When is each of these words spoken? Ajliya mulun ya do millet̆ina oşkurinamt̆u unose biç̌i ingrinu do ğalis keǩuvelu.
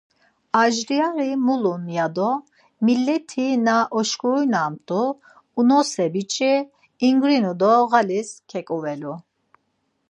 Ajliya 0.61 1.09
mulun 1.45 1.83
ya 1.97 2.05
do 2.15 2.31
millet̆ina 2.85 3.77
oşkurinamt̆u 3.97 5.01
unose 5.59 6.05
biç̌i 6.13 6.53
ingrinu 7.07 7.53
do 7.59 7.73
ğalis 7.89 8.29
keǩuvelu. 8.49 9.13